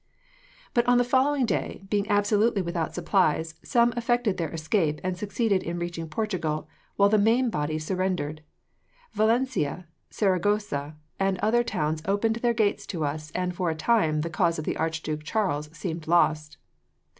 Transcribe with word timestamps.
"But 0.73 0.87
on 0.87 0.97
the 0.97 1.03
following 1.03 1.45
day, 1.45 1.83
being 1.91 2.09
absolutely 2.09 2.63
without 2.63 2.95
supplies, 2.95 3.53
some 3.63 3.93
effected 3.95 4.37
their 4.37 4.49
escape 4.49 4.99
and 5.03 5.15
succeeded 5.15 5.61
in 5.61 5.77
reaching 5.77 6.09
Portugal, 6.09 6.67
while 6.95 7.07
the 7.09 7.19
main 7.19 7.51
body 7.51 7.77
surrendered. 7.77 8.41
Valencia, 9.13 9.85
Saragossa, 10.09 10.95
and 11.19 11.37
other 11.37 11.63
towns 11.63 12.01
opened 12.05 12.37
their 12.37 12.51
gates 12.55 12.87
to 12.87 13.05
us, 13.05 13.29
and, 13.35 13.55
for 13.55 13.69
a 13.69 13.75
time, 13.75 14.21
the 14.21 14.31
cause 14.31 14.57
of 14.57 14.65
the 14.65 14.75
Archduke 14.75 15.21
Charles 15.23 15.69
seemed 15.71 16.07
lost. 16.07 16.57